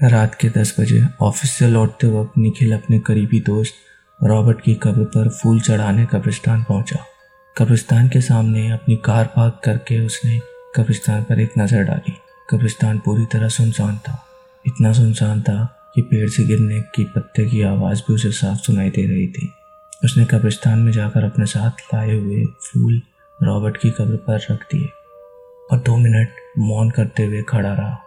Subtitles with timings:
[0.00, 3.74] रात के दस बजे ऑफ़िस से लौटते वक्त निखिल अपने करीबी दोस्त
[4.24, 7.04] रॉबर्ट की कब्र पर फूल चढ़ाने कब्रिस्तान पहुँचा।
[7.58, 10.40] कब्रिस्तान के सामने अपनी कार पार्क करके उसने
[10.76, 12.16] कब्रिस्तान पर एक नज़र डाली।
[12.50, 14.26] कब्रिस्तान पूरी तरह सुनसान था।
[14.66, 18.90] इतना सुनसान था कि पेड़ से गिरने की पत्ते की आवाज़ भी उसे साफ़ सुनाई
[18.90, 19.52] दे रही थी।
[20.04, 23.00] उसने कब्रिस्तान में जाकर अपने साथ लाए हुए फूल
[23.42, 24.88] रॉबर्ट की कब्र पर रख दिए
[25.70, 26.28] और दो मिनट
[26.58, 27.98] मौन करते हुए खड़ा रहा।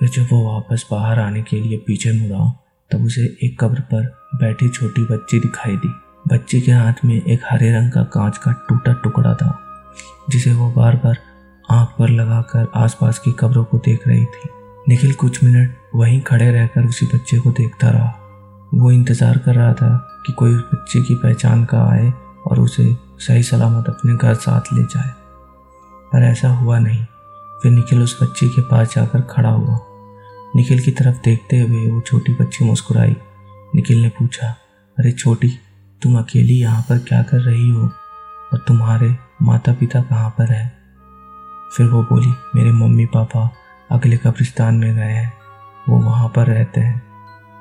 [0.00, 2.44] फिर जब वो वापस बाहर आने के लिए पीछे मुड़ा,
[2.90, 4.04] तब उसे एक कब्र पर
[4.34, 5.88] बैठी छोटी बच्ची दिखाई दी।
[6.28, 9.58] बच्चे के हाथ में एक हरे रंग का कांच का टूटा टुकड़ा था,
[10.30, 11.18] जिसे वो बार बार
[11.70, 14.48] आँख पर लगाकर आसपास की कब्रों को देख रही थी।
[14.88, 18.16] निखिल कुछ मिनट वहीं खड़े रहकर उसी बच्चे को देखता रहा।
[18.74, 22.12] वो इंतज़ार कर रहा था कि कोई उस बच्चे की पहचान का आए
[22.46, 25.12] और उसे सही सलामत अपने घर साथ ले जाए।
[26.12, 27.04] पर ऐसा हुआ नहीं।
[27.62, 29.78] फिर निखिल उस बच्चे के पास जाकर खड़ा हुआ।
[30.56, 33.16] निखिल की तरफ़ देखते हुए वो छोटी बच्ची मुस्कुराई।
[33.74, 34.56] निखिल ने पूछा,
[34.98, 35.58] अरे छोटी,
[36.02, 37.82] तुम अकेली यहाँ पर क्या कर रही हो?
[38.52, 40.72] और तुम्हारे माता पिता कहाँ पर हैं?
[41.76, 43.52] फिर वो बोली, मेरे मम्मी पापा
[43.90, 45.32] अगले कब्रिस्तान में गए हैं।
[45.88, 47.02] वो वहाँ पर रहते हैं।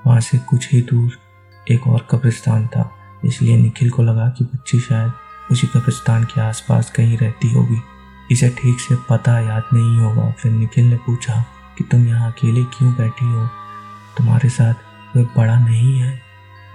[0.08, 1.12] वहाँ से कुछ ही दूर
[1.72, 2.92] एक और कब्रिस्तान था।
[3.26, 5.12] इसलिए निखिल को लगा कि बच्ची शायद
[5.52, 7.82] उसी कब्रिस्तान के आसपास कहीं रहती होगी।
[8.32, 11.46] इसे ठीक से पता याद नहीं होगा। फिर निखिल ने पूछा
[11.80, 13.48] कि तुम यहाँ अकेले क्यों बैठी हो?
[14.18, 14.74] तुम्हारे साथ
[15.14, 16.20] कोई बड़ा नहीं है,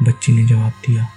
[0.02, 1.08] बच्ची ने जवाब दिया।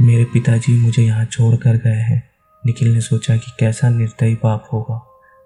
[0.00, 2.30] मेरे पिताजी मुझे यहाँ छोड़ कर गए हैं।
[2.66, 4.94] निखिल ने सोचा कि कैसा निर्दयी पाप होगा।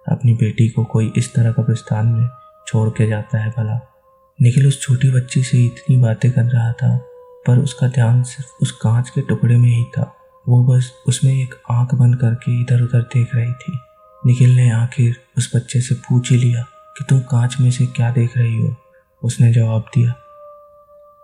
[0.09, 2.29] अपनी बेटी को कोई इस तरह कब्रिस्तान में
[2.67, 3.95] छोड़ के जाता है भला।
[4.43, 6.97] निखिल उस छोटी बच्ची से इतनी बातें कर रहा था,
[7.47, 10.17] पर उसका ध्यान सिर्फ़ उस कांच के टुकड़े में ही था।
[10.49, 13.79] वो बस उसमें एक आँख बंद करके इधर उधर देख रही थी।
[14.27, 16.67] निखिल ने आखिर उस बच्चे से पूछ ही लिया
[16.99, 18.77] कि तुम कांच में से क्या देख रही हो?
[19.23, 20.15] उसने जवाब दिया,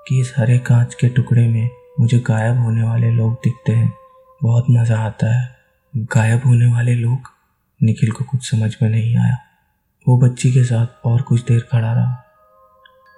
[0.09, 3.95] कि इस हरे कांच के टुकड़े में मुझे गायब होने वाले लोग दिखते हैं।
[4.43, 5.57] बहुत मज़ा आता है।
[5.97, 7.19] गायब होने वाले लोग?
[7.83, 9.37] निखिल को कुछ समझ में नहीं आया।
[10.09, 12.25] वो बच्ची के साथ और कुछ देर खड़ा रहा।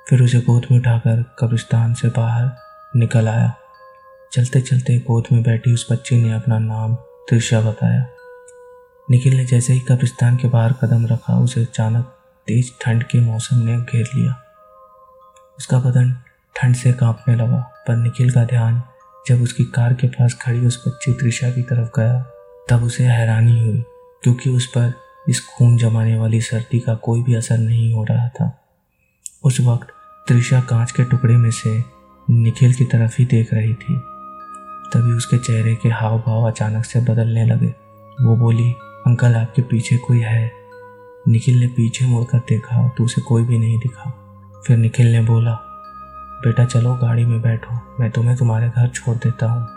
[0.09, 2.51] फिर उसे गोद में उठाकर कब्रिस्तान से बाहर
[2.97, 3.55] निकल आया।
[4.33, 8.07] चलते चलते गोद में बैठी उस बच्ची ने अपना नाम त्रिशा बताया।
[9.11, 13.57] निखिल ने जैसे ही कब्रिस्तान के बाहर कदम रखा, उसे अचानक तेज ठंड के मौसम
[13.57, 14.43] ने घेर लिया।
[15.59, 16.17] उसका बदन
[16.57, 18.83] ठंड से कांपने लगा, पर निखिल का ध्यान
[19.27, 22.23] जब उसकी कार के पास खड़ी उस बच्ची त्रिशा की तरफ़ गया,
[22.71, 23.85] तब उसे हैरानी हुई,
[24.23, 24.95] क्योंकि उस पर
[25.29, 28.65] इस खून जमाने वाली सर्दी का कोई भी असर नहीं हो रहा था।
[29.45, 29.89] उस वक्त
[30.29, 31.85] त्रिशा कांच के टुकड़े में से
[32.31, 34.01] निखिल की तरफ़ ही देख रही थी।
[34.93, 37.75] तभी उसके चेहरे के हाव भाव अचानक से बदलने लगे।
[38.21, 38.73] वो बोली,
[39.07, 40.62] अंकल, आपके पीछे कोई है?
[41.29, 44.11] निखिल ने पीछे मुड़कर देखा तो उसे कोई भी नहीं दिखा।
[44.67, 45.53] फिर निखिल ने बोला,
[46.45, 49.69] बेटा चलो, गाड़ी में बैठो, मैं तुम्हें तुम्हारे घर छोड़ देता हूँ।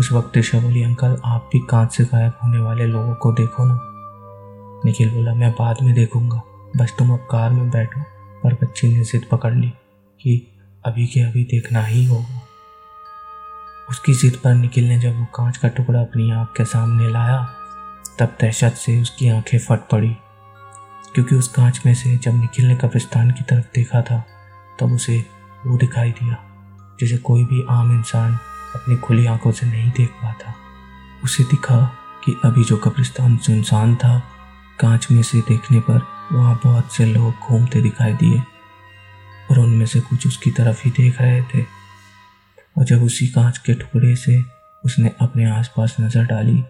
[0.00, 3.64] उस वक्त ऋषा बोली अंकल आप भी कांच से गायब होने वाले लोगों को देखो
[3.64, 3.80] ना।
[4.84, 6.42] निखिल बोला, मैं बाद में देखूँगा।
[6.76, 8.00] बस तुम अब कार में बैठो
[8.44, 9.68] पर बच्ची ने जिद पकड़ ली
[10.20, 10.48] कि
[10.84, 12.40] अभी के अभी देखना ही होगा।
[13.90, 17.48] उसकी जिद पर निखिल ने जब वो कांच का टुकड़ा अपनी आँख के सामने लाया,
[18.18, 20.16] तब दहशत से उसकी आँखें फट पड़ी।
[21.14, 24.24] क्योंकि उस कांच में से जब निखिल ने कब्रिस्तान की तरफ़ देखा था,
[24.80, 25.24] तब उसे
[25.66, 26.36] वो दिखाई दिया,
[27.00, 28.34] जिसे कोई भी आम इंसान
[28.74, 30.54] अपनी खुली आँखों से नहीं देख पाता।
[31.24, 31.80] उसे दिखा
[32.24, 34.18] कि अभी जो कब्रिस्तान सुनसान था,
[34.80, 38.40] कांच में से देखने पर वहाँ बहुत से लोग घूमते दिखाई दिए
[39.50, 41.62] और उनमें से कुछ उसकी तरफ़ ही देख रहे थे।
[42.78, 44.40] और जब उसी कांच के टुकड़े से
[44.84, 46.62] उसने अपने आसपास नज़र डाली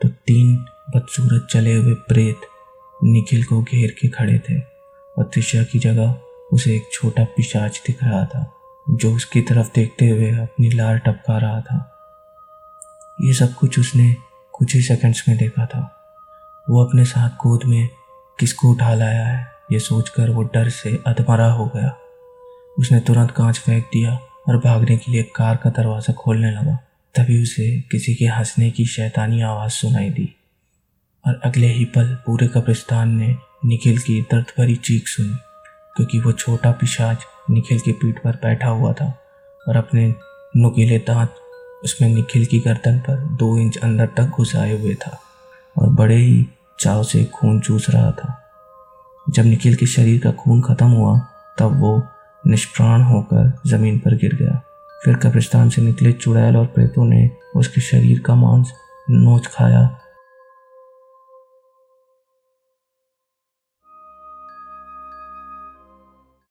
[0.00, 0.56] तो तीन
[0.96, 2.40] बदसूरत चले हुए प्रेत
[3.04, 4.76] निखिल को घेर के खड़े थे।
[5.18, 6.18] और त्रिशा की जगह
[6.52, 8.52] उसे एक छोटा पिशाच दिख रहा था,
[8.90, 11.92] जो उसकी तरफ़ देखते हुए अपनी लार टपका रहा था।
[13.20, 14.16] ये सब कुछ उसने
[14.52, 15.92] कुछ ही सेकंड्स में देखा था।
[16.70, 17.88] वो अपने साथ गोद में
[18.40, 21.96] किसको उठा लाया है, ये सोचकर वो डर से अधमरा हो गया।
[22.78, 26.78] उसने तुरंत कांच फेंक दिया और भागने के लिए कार का दरवाज़ा खोलने लगा।
[27.14, 30.35] तभी उसे किसी के हंसने की शैतानी आवाज़ सुनाई दी।
[31.26, 33.34] और अगले ही पल पूरे कब्रिस्तान ने
[33.64, 35.36] निखिल की दर्द भरी चीख सुनी,
[35.96, 39.12] क्योंकि वो छोटा पिशाच निखिल की पीठ पर बैठा हुआ था
[39.68, 40.14] और अपने
[40.56, 41.34] नुकीले दांत
[41.84, 45.18] उसमें निखिल की गर्दन पर दो इंच अंदर तक घुसाए हुए था
[45.78, 46.46] और बड़े ही
[46.80, 48.42] चाव से खून चूस रहा था।
[49.30, 51.18] जब निखिल के शरीर का खून खत्म हुआ,
[51.58, 52.02] तब वो
[52.44, 54.60] निष्प्राण होकर ज़मीन पर गिर गया।
[55.04, 58.72] फिर कब्रिस्तान से निकले चुड़ैल और प्रेतों ने उसके शरीर का मांस
[59.10, 59.88] नोच खाया